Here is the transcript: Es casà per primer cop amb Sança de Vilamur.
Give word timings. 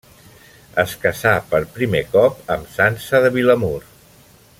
Es 0.83 0.95
casà 1.03 1.33
per 1.51 1.59
primer 1.75 2.01
cop 2.15 2.41
amb 2.57 2.73
Sança 2.79 3.21
de 3.27 3.31
Vilamur. 3.37 3.75